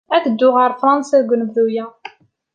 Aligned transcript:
Ad 0.15 0.23
dduɣ 0.29 0.53
ɣer 0.59 0.71
Fṛansa 0.81 1.17
deg 1.21 1.31
unebdu-a. 1.33 1.85